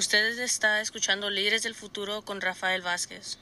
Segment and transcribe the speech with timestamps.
[0.00, 3.38] Ustedes está escuchando Líderes del Futuro con Rafael Vázquez.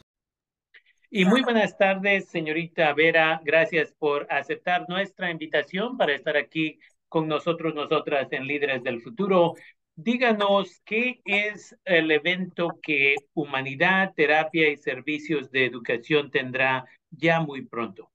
[1.09, 3.41] Y muy buenas tardes, señorita Vera.
[3.45, 9.55] Gracias por aceptar nuestra invitación para estar aquí con nosotros, nosotras en Líderes del Futuro.
[9.95, 17.67] Díganos qué es el evento que Humanidad, Terapia y Servicios de Educación tendrá ya muy
[17.67, 18.11] pronto.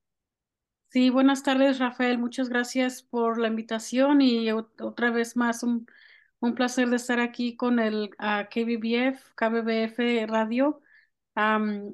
[0.89, 2.17] Sí, buenas tardes, Rafael.
[2.17, 5.87] Muchas gracias por la invitación y otra vez más un
[6.43, 10.81] un placer de estar aquí con el KBBF, KBBF Radio.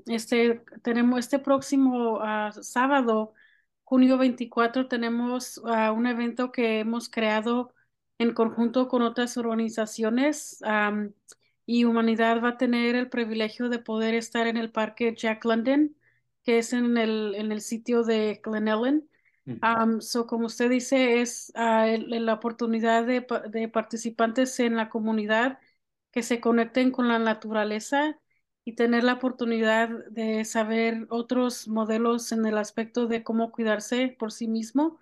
[0.08, 3.34] este, tenemos este próximo ah, sábado,
[3.84, 7.76] junio 24, tenemos ah, un evento que hemos creado
[8.18, 10.60] en conjunto con otras organizaciones
[11.68, 15.96] y Humanidad va a tener el privilegio de poder estar en el Parque Jack London,
[16.44, 19.08] que es en el, en el sitio de Glen
[19.62, 25.60] Ellen so, como usted dice, es ah, la oportunidad de, de, participantes en la comunidad
[26.12, 28.20] que se conecten con la naturaleza
[28.66, 34.32] y tener la oportunidad de saber otros modelos en el aspecto de cómo cuidarse por
[34.32, 35.00] sí mismo.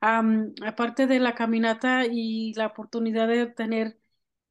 [0.00, 3.98] aparte de la caminata y la oportunidad de tener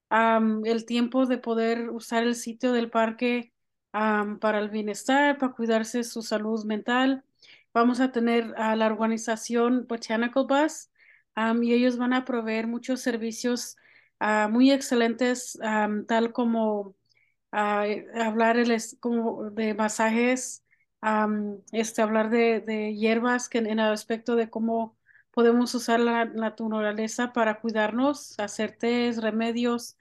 [0.09, 3.53] el tiempo de poder usar el sitio del parque
[3.91, 7.23] para el bienestar, para cuidarse su salud mental
[7.73, 10.89] vamos a tener a la organización Botanical Bus
[11.61, 13.77] y ellos van a proveer muchos servicios
[14.19, 15.57] ah, muy excelentes,
[16.07, 16.95] tal como
[17.51, 17.85] ah,
[18.15, 18.57] hablar
[18.99, 20.63] como de masajes,
[21.71, 24.97] este, hablar de, hierbas que en el aspecto de cómo
[25.31, 29.97] podemos usar la, naturaleza para cuidarnos, hacer test, remedios.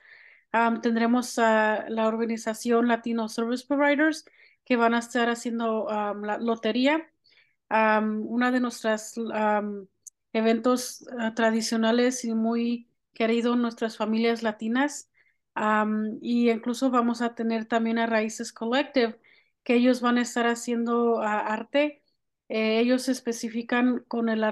[0.82, 4.26] tendremos a la organización Latino Service Providers
[4.64, 7.11] que van a estar haciendo la lotería
[7.72, 9.14] una de nuestras
[10.32, 15.10] eventos ah, tradicionales y muy querido en nuestras familias latinas.
[16.20, 19.18] y incluso vamos a tener también a Raíces Collective,
[19.64, 22.02] que ellos van a estar haciendo ah, arte.
[22.48, 24.44] Eh, ellos se especifican con el,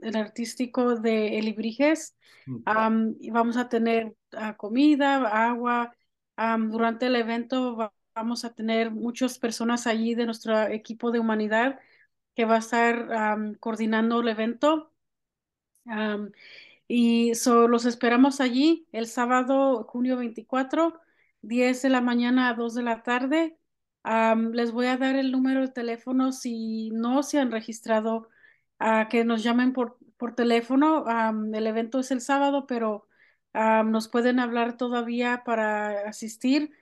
[0.00, 2.16] el artístico de Elibrijes.
[2.46, 5.94] y vamos a tener ah, comida, agua.
[6.36, 11.80] durante el evento vamos a tener muchas personas allí de nuestro equipo de humanidad
[12.34, 13.08] que va a estar
[13.60, 14.92] coordinando el evento.
[16.88, 21.00] y so, los esperamos allí el sábado, junio 24,
[21.42, 23.58] 10 de la mañana a 2 de la tarde.
[24.52, 28.28] les voy a dar el número de teléfono si no se han registrado,
[28.78, 31.04] a que nos llamen por, por teléfono.
[31.54, 33.08] el evento es el sábado, pero
[33.54, 36.72] nos pueden hablar todavía para asistir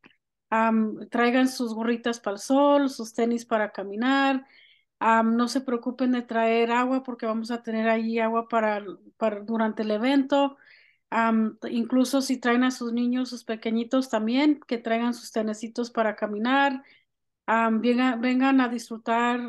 [1.10, 4.46] traigan sus gorritas para el sol, sus tenis para caminar.
[5.00, 8.84] no se preocupen de traer agua porque vamos a tener ahí agua para,
[9.46, 10.58] durante el evento.
[11.70, 16.84] incluso si traen a sus niños, sus pequeñitos también, que traigan sus tenecitos para caminar.
[17.48, 19.40] vengan a disfrutar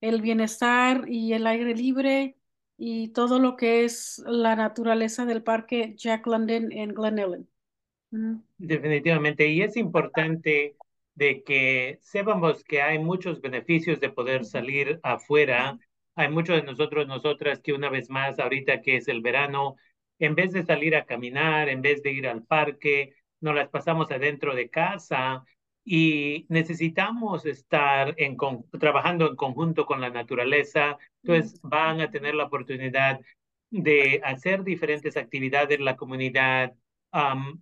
[0.00, 2.36] el bienestar y el aire libre
[2.78, 7.48] y todo lo que es la naturaleza del parque Jack London en Glen Ellen.
[8.58, 10.76] Definitivamente, y es importante
[11.14, 15.78] de que sepamos que hay muchos beneficios de poder salir afuera.
[16.14, 19.76] Hay muchos de nosotros, nosotras, que una vez más, ahorita que es el verano,
[20.18, 24.10] en vez de salir a caminar, en vez de ir al parque, nos las pasamos
[24.10, 25.44] adentro de casa
[25.88, 28.36] y necesitamos estar en
[28.80, 30.98] trabajando en conjunto con la naturaleza.
[31.22, 33.20] Entonces van a tener la oportunidad
[33.70, 36.74] de hacer diferentes actividades en la comunidad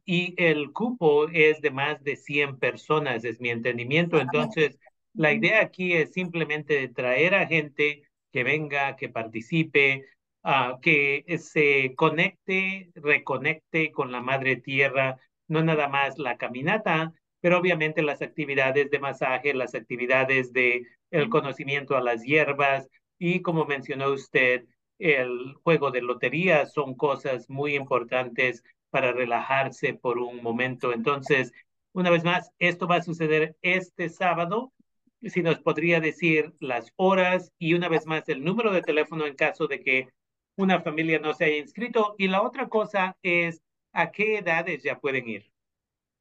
[0.07, 4.19] y el cupo es de más de 100 personas, es mi entendimiento.
[4.19, 4.79] Entonces,
[5.13, 8.03] la idea aquí es simplemente traer a gente
[8.33, 10.07] que venga, que participe,
[10.43, 17.13] uh, que se conecte, reconecte con la madre tierra, no nada más la caminata,
[17.45, 22.89] pero obviamente las actividades de masaje, las actividades de el conocimiento a las hierbas
[23.19, 24.65] y como mencionó usted,
[24.99, 30.95] el juego de lotería son cosas muy importantes para relajarse por un momento.
[30.95, 31.53] Entonces,
[31.93, 34.73] una vez más, esto va a suceder este sábado.
[35.23, 39.35] Si nos podría decir las horas y una vez más el número de teléfono en
[39.35, 40.09] caso de que
[40.57, 42.15] una familia no se haya inscrito.
[42.17, 43.61] Y la otra cosa es
[43.93, 45.54] a qué edades ya pueden ir.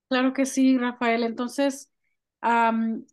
[0.10, 1.24] Claro que sí, Rafael.
[1.24, 1.92] Entonces,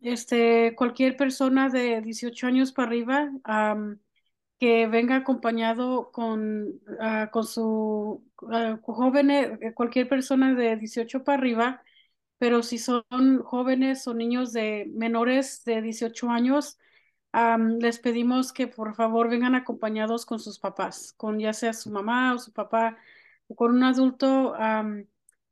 [0.02, 3.30] este, cualquier persona de 18 años para arriba
[4.58, 11.38] que venga acompañado con, ah, con su uh, joven, eh, cualquier persona de 18 para
[11.38, 11.82] arriba,
[12.38, 13.04] pero si son
[13.42, 16.78] jóvenes o niños de menores de 18 años,
[17.80, 22.34] les pedimos que por favor vengan acompañados con sus papás, con ya sea su mamá
[22.34, 22.96] o su papá
[23.48, 24.54] o con un adulto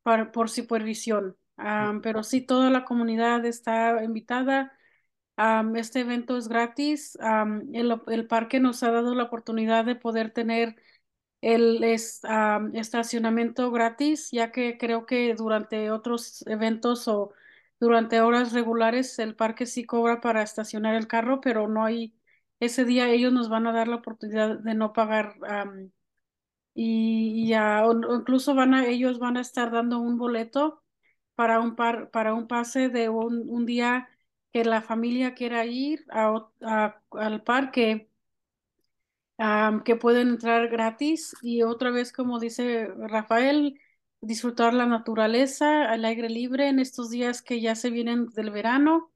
[0.09, 1.37] para- por supervisión.
[1.57, 4.73] Am, pero sí, toda la comunidad está invitada.
[5.37, 7.19] Am, este evento es gratis.
[7.21, 10.77] Am, el, el parque nos ha dado la oportunidad de poder tener
[11.41, 17.33] el es- am, estacionamiento gratis, ya que creo que durante otros eventos o
[17.81, 22.15] durante horas regulares el parque sí cobra para estacionar el carro, pero no hay,
[22.61, 25.37] ese día ellos nos van a dar la oportunidad de no pagar
[26.83, 30.83] y, ya, o- incluso van a, ellos van a estar dando un boleto
[31.35, 34.09] para un par, para un pase de un, un día
[34.53, 38.11] que la familia quiera ir a, a- al parque
[39.85, 43.81] que pueden entrar gratis y otra vez, como dice Rafael,
[44.21, 49.11] disfrutar la naturaleza al aire libre en estos días que ya se vienen del verano,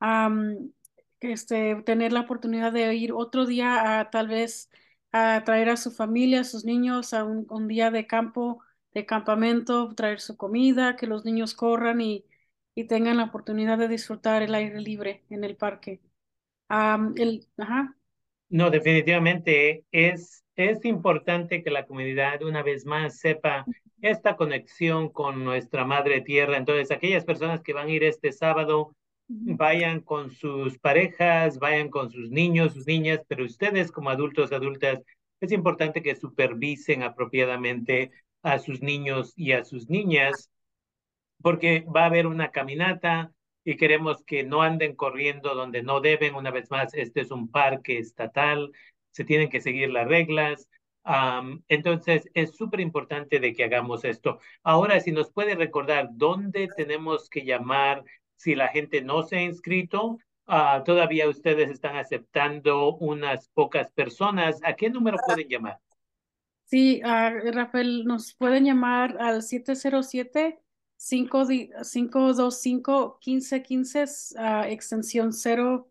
[0.00, 0.72] am,
[1.20, 4.70] este, tener la oportunidad de ir otro día a tal vez
[5.12, 8.62] a traer a su familia, a sus niños a un, un día de campo,
[8.94, 12.24] de campamento, traer su comida, que los niños corran y,
[12.74, 16.00] y tengan la oportunidad de disfrutar el aire libre en el parque.
[16.68, 17.96] Am, el, ajá.
[18.48, 23.68] No, definitivamente es, es importante que la comunidad una vez más sepa
[24.02, 26.56] esta conexión con nuestra madre tierra.
[26.56, 28.96] Entonces, aquellas personas que van a ir este sábado,
[29.32, 35.00] vayan con sus parejas, vayan con sus niños, sus niñas, pero ustedes como adultos, adultas,
[35.40, 38.10] es importante que supervisen apropiadamente
[38.42, 40.50] a sus niños y a sus niñas,
[41.40, 43.32] porque va a haber una caminata
[43.64, 46.34] y queremos que no anden corriendo donde no deben.
[46.34, 48.72] Una vez más, este es un parque estatal,
[49.12, 50.68] se tienen que seguir las reglas.
[51.68, 54.40] Entonces, es súper importante de que hagamos esto.
[54.62, 58.02] Ahora, si nos puede recordar dónde tenemos que llamar
[58.40, 64.60] si la gente no se ha inscrito, uh, todavía ustedes están aceptando unas pocas personas.
[64.64, 65.78] ¿A qué número pueden llamar?
[66.64, 70.58] Sí, uh, Rafael, nos pueden llamar al 707
[70.96, 74.04] 525 1515
[74.38, 75.90] uh, extensión 0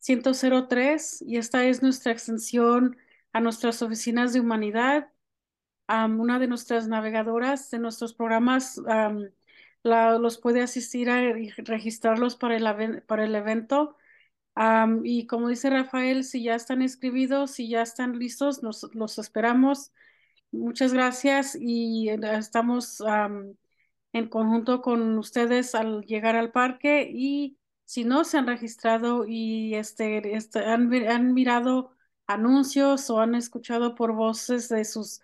[0.00, 2.96] 103 y esta es nuestra extensión
[3.32, 5.12] a nuestras oficinas de humanidad.
[5.88, 9.28] Um, una de nuestras navegadoras de nuestros programas um,
[9.84, 11.20] los puede asistir a
[11.58, 13.96] registrarlos para el, para el evento.
[15.02, 19.92] Y como dice Rafael, si ya están inscribidos, si ya están listos, nos, los esperamos.
[20.52, 23.54] Muchas gracias y estamos um,
[24.12, 29.74] en conjunto con ustedes al llegar al parque y si no se han registrado y
[29.74, 31.90] este, este han, han mirado
[32.26, 35.20] anuncios o han escuchado por voces de sus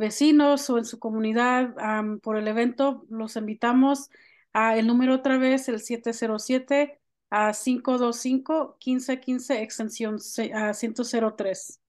[0.00, 1.74] vecinos o en su comunidad
[2.22, 4.10] por el evento, los invitamos
[4.52, 6.98] a el número otra vez, el 707
[7.30, 10.16] a 525 1515 extensión
[10.52, 11.80] a 103.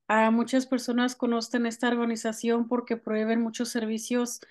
[0.09, 4.41] Uh, muchas personas conocen esta organización porque proveen muchos servicios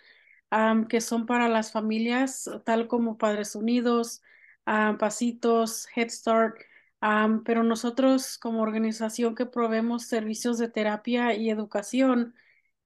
[0.88, 4.22] que son para las familias, tal como Padres Unidos,
[4.66, 6.56] um, Pasitos, Head Start,
[7.00, 12.34] Um, pero nosotros como organización que proveemos servicios de terapia y educación,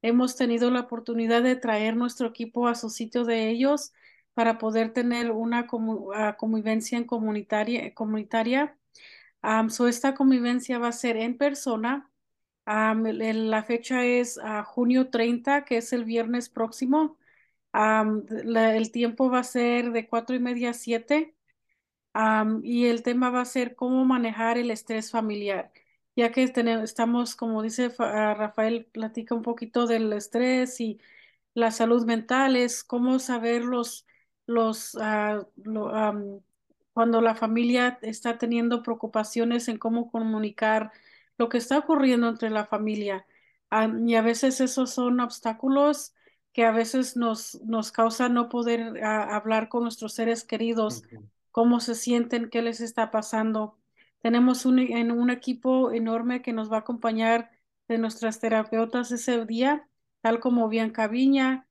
[0.02, 3.92] hemos tenido la oportunidad de traer nuestro equipo a su sitio de ellos
[4.35, 7.95] para poder tener una uh, convivencia en comunitaria.
[7.95, 8.76] comunitaria.
[9.42, 12.11] Um, so esta convivencia va a ser en persona.
[12.66, 17.19] Um, la fecha es uh, junio 30, que es el viernes próximo.
[17.73, 21.35] La, el tiempo va a ser de cuatro y media a siete.
[22.14, 25.73] Um, y el tema va a ser cómo manejar el estrés familiar,
[26.14, 31.00] ya que tenemos, estamos, como dice uh, Rafael, platica un poquito del estrés y
[31.54, 34.07] la salud mental, es cómo saber los,
[34.47, 35.47] los, uh,
[36.92, 40.92] cuando la familia está teniendo preocupaciones en cómo comunicar
[41.38, 43.26] lo que está ocurriendo entre la familia.
[43.71, 46.14] Um, y a veces esos son obstáculos
[46.52, 51.02] que a veces nos, nos causa no poder hablar con nuestros seres queridos,
[51.52, 53.78] cómo se sienten, qué les está pasando.
[54.23, 57.50] Tenemos un, en un equipo enorme que nos va a acompañar
[57.88, 59.88] de nuestras terapeutas ese día,
[60.23, 61.68] tal como Bianca Viña,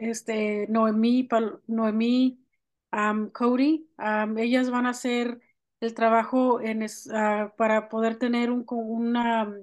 [0.00, 1.28] este, Noemí,
[1.66, 2.40] Noemí
[3.32, 3.88] Cody.
[4.36, 5.40] ellas van a hacer
[5.80, 6.60] el trabajo
[7.12, 9.54] ah, para poder tener un, una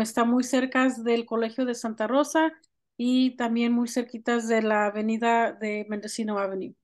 [0.01, 2.53] está muy cerca del Colegio de Santa Rosa
[2.97, 6.75] y también muy cerquitas de la avenida de Mendocino Avenue.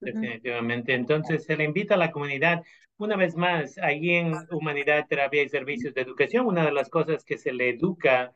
[0.00, 0.94] Definitivamente.
[0.94, 2.62] Entonces, se le invita a la comunidad,
[2.98, 7.24] una vez más, ahí en Humanidad, Terapia y Servicios de Educación, una de las cosas
[7.24, 8.32] que se le educa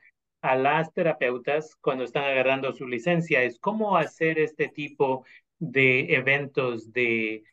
[0.50, 5.24] a las terapeutas cuando están agarrando su licencia es cómo hacer este tipo
[5.58, 7.44] de eventos de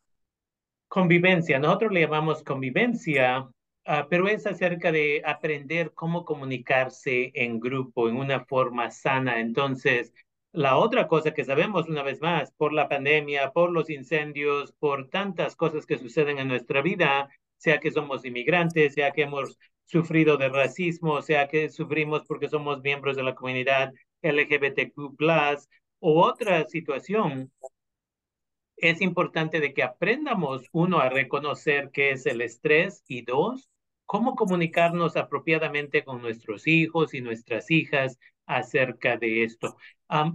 [0.88, 1.59] convivencia.
[1.59, 3.50] Nosotros le llamamos convivencia
[3.85, 9.41] Ah, pero es acerca de aprender cómo comunicarse en grupo en una forma sana.
[9.41, 10.13] Entonces,
[10.53, 15.09] la otra cosa que sabemos una vez más, por la pandemia, por los incendios, por
[15.09, 20.37] tantas cosas que suceden en nuestra vida, sea que somos inmigrantes, sea que hemos sufrido
[20.37, 24.93] de racismo, sea que sufrimos porque somos miembros de la comunidad LGBTQ+,
[25.99, 27.51] o otra situación,
[28.77, 33.69] es importante de que aprendamos, uno, a reconocer qué es el estrés y dos,
[34.05, 39.77] cómo comunicarnos apropiadamente con nuestros hijos y nuestras hijas acerca de esto.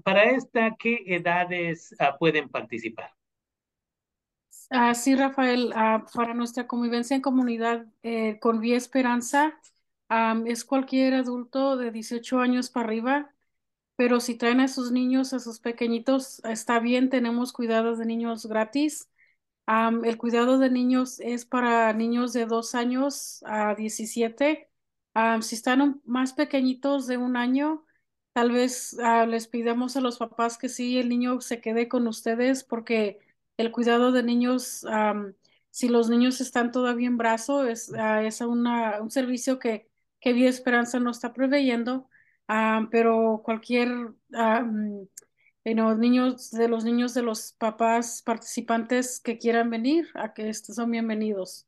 [0.03, 3.18] para esta, ¿qué edades ah, pueden participar?
[4.71, 9.59] Ah, sí, Rafael, ah, para nuestra convivencia en comunidad eh, con Vía Esperanza,
[10.47, 13.35] es cualquier adulto de 18 años para arriba,
[13.97, 18.47] pero si traen a sus niños, a sus pequeñitos, está bien, tenemos cuidados de niños
[18.47, 19.11] gratis
[20.05, 24.71] el cuidado de niños es para niños de dos años a 17.
[25.43, 27.85] si están más pequeñitos de un año,
[28.33, 32.07] tal vez ah, les pidamos a los papás que sí, el niño se quede con
[32.09, 33.21] ustedes porque
[33.59, 34.87] el cuidado de niños,
[35.71, 39.89] si los niños están todavía en brazo, es, ah, es una, un servicio que,
[40.21, 42.09] que Vida Esperanza no está proveyendo,
[42.91, 43.91] pero cualquier
[45.75, 50.91] los niños, de los niños de los papás participantes que quieran venir, a que son
[50.91, 51.67] bienvenidos.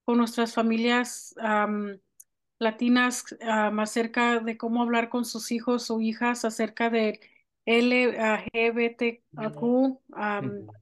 [0.05, 1.35] con nuestras familias
[2.59, 7.21] latinas acerca de cómo hablar con sus hijos o hijas acerca de
[7.67, 9.21] LGBTQ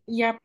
[0.07, 0.39] y A+.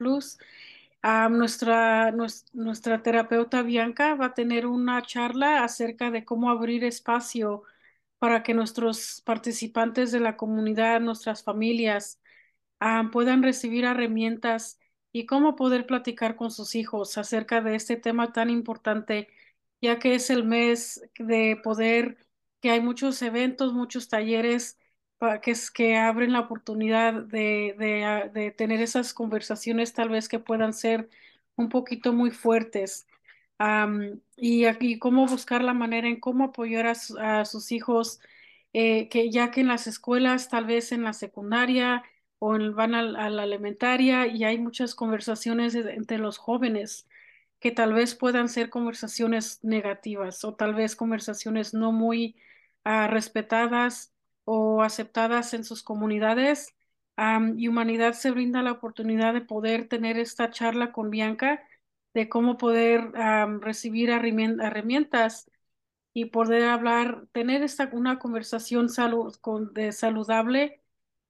[1.30, 2.12] nuestra,
[2.54, 7.64] nuestra terapeuta Bianca va a tener una charla acerca de cómo abrir espacio
[8.20, 12.20] para que nuestros participantes de la comunidad, nuestras familias,
[12.80, 14.80] ah, puedan recibir herramientas
[15.12, 19.28] y cómo poder platicar con sus hijos acerca de este tema tan importante,
[19.82, 22.18] ya que es el mes de poder,
[22.62, 24.78] que hay muchos eventos, muchos talleres
[25.42, 30.28] que, es, que abren la oportunidad de, de, ah, de tener esas conversaciones tal vez
[30.28, 31.10] que puedan ser
[31.56, 33.08] un poquito muy fuertes.
[34.38, 38.20] Y, aquí cómo buscar la manera en cómo apoyar a, sus hijos,
[38.74, 42.04] eh, que ya que en las escuelas, tal vez en la secundaria
[42.40, 47.08] o van a, la elementaria y hay muchas conversaciones entre los jóvenes
[47.62, 52.36] que tal vez puedan ser conversaciones negativas o tal vez conversaciones no muy
[52.84, 54.14] ah, respetadas
[54.46, 56.76] o aceptadas en sus comunidades.
[57.58, 61.64] y Humanidad se brinda la oportunidad de poder tener esta charla con Bianca
[62.14, 63.12] de cómo poder
[63.62, 65.50] recibir herramientas
[66.14, 70.82] y poder hablar, tener esta, una conversación salud, con, saludable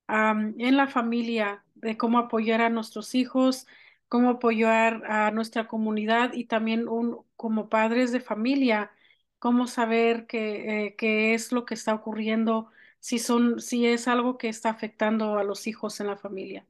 [0.07, 3.67] en la familia, de cómo apoyar a nuestros hijos,
[4.11, 8.91] cómo apoyar a nuestra comunidad y también un, como padres de familia,
[9.39, 12.67] cómo saber qué, qué es lo que está ocurriendo,
[12.99, 16.65] si, son, si es algo que está afectando a los hijos en la familia.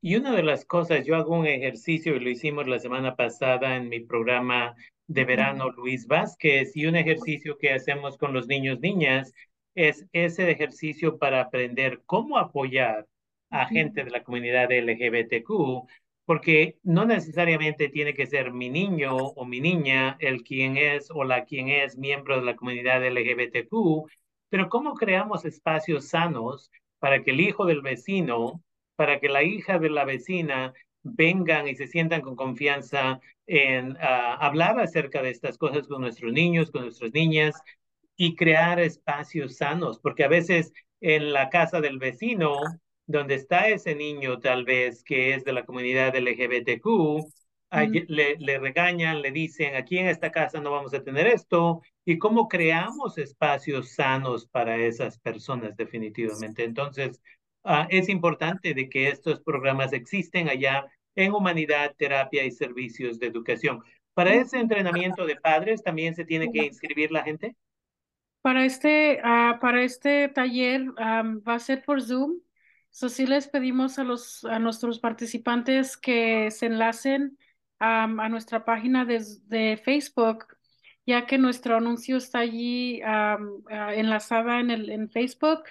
[0.00, 3.76] Y una de las cosas, yo hago un ejercicio y lo hicimos la semana pasada
[3.76, 4.74] en mi programa
[5.08, 9.34] de verano Luis Vázquez y un ejercicio que hacemos con los niños, niñas,
[9.74, 13.06] es ese ejercicio para aprender cómo apoyar
[13.50, 15.86] a gente de la comunidad LGBTQ,
[16.26, 21.24] porque no necesariamente tiene que ser mi niño o mi niña el quien es o
[21.24, 24.10] la quien es miembro de la comunidad LGBTQ,
[24.50, 28.62] pero cómo creamos espacios sanos para que el hijo del vecino
[28.96, 34.34] para que la hija de la vecina vengan y se sientan con confianza en ah,
[34.40, 37.54] hablar acerca de estas cosas con nuestros niños, con nuestras niñas
[38.16, 42.56] y crear espacios sanos, porque a veces en la casa del vecino,
[43.06, 47.24] donde está ese niño tal vez que es de la comunidad LGBTQ,
[48.08, 52.18] le, le, regañan, le dicen, aquí en esta casa no vamos a tener esto, y
[52.18, 56.64] cómo creamos espacios sanos para esas personas definitivamente.
[56.64, 57.20] Entonces,
[57.68, 60.86] Ah, es importante de que estos programas existen allá
[61.16, 63.82] en humanidad, terapia y servicios de educación.
[64.14, 67.56] ¿Para ese entrenamiento de padres también se tiene que inscribir la gente?
[68.40, 72.38] Para este, uh, para este taller va a ser por Zoom.
[72.96, 77.38] So, sí les pedimos a, los, a nuestros participantes que se enlacen
[77.78, 80.46] a nuestra página de, Facebook,
[81.04, 83.02] ya que nuestro anuncio está allí
[83.92, 85.64] enlazada en, el, en Facebook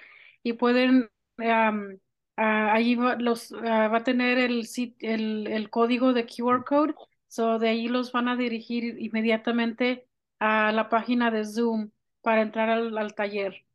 [0.44, 1.98] y pueden um,
[2.36, 4.64] ahí va, los, ah, va a tener el,
[5.00, 6.94] el, el código de QR code,
[7.26, 10.06] so de ahí los van a dirigir inmediatamente
[10.38, 11.90] a la página de Zoom
[12.22, 13.65] para entrar al, al taller.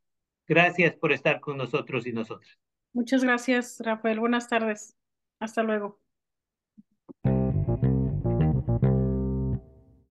[0.48, 2.60] Gracias por estar con nosotros y nosotras.
[2.94, 4.20] Muchas gracias, Rafael.
[4.20, 4.96] Buenas tardes.
[5.40, 6.03] Hasta luego.